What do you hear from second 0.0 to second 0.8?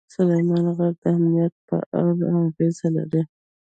سلیمان